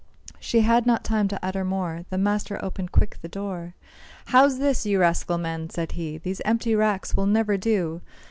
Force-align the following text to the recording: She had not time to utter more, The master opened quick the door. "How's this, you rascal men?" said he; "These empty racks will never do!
She 0.39 0.61
had 0.61 0.87
not 0.87 1.03
time 1.03 1.27
to 1.27 1.39
utter 1.45 1.63
more, 1.63 2.05
The 2.09 2.17
master 2.17 2.57
opened 2.65 2.91
quick 2.91 3.19
the 3.21 3.27
door. 3.27 3.75
"How's 4.33 4.57
this, 4.57 4.83
you 4.83 4.99
rascal 4.99 5.37
men?" 5.37 5.69
said 5.69 5.91
he; 5.91 6.17
"These 6.17 6.41
empty 6.43 6.73
racks 6.73 7.15
will 7.15 7.27
never 7.27 7.55
do! 7.55 8.01